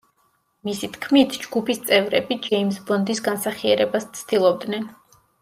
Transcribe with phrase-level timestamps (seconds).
[0.69, 4.91] მისი თქმით, ჯგუფის წევრები ჯეიმზ ბონდის განსახიერებას ცდილობდნენ.